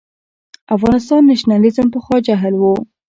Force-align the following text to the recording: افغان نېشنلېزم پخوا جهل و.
افغان 0.75 1.23
نېشنلېزم 1.29 1.87
پخوا 1.93 2.17
جهل 2.27 2.53
و. 2.57 2.63